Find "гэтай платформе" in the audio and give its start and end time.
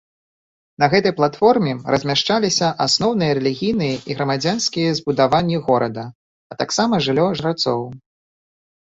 0.91-1.71